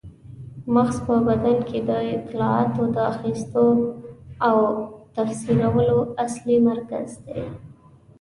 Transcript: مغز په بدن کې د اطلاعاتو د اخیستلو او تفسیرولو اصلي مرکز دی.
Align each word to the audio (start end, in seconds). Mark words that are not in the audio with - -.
مغز 0.73 0.97
په 1.05 1.15
بدن 1.27 1.57
کې 1.67 1.79
د 1.89 1.91
اطلاعاتو 2.17 2.81
د 2.95 2.97
اخیستلو 3.13 3.67
او 4.47 4.57
تفسیرولو 5.15 5.97
اصلي 6.25 6.57
مرکز 6.69 7.09
دی. 7.25 7.41